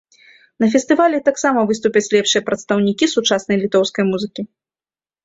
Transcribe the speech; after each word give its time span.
На 0.61 0.67
фестывалі 0.75 1.17
таксама 1.27 1.65
выступяць 1.71 2.11
лепшыя 2.15 2.45
прадстаўнікі 2.47 3.11
сучаснай 3.15 3.57
літоўскай 3.65 4.03
музыкі. 4.11 4.41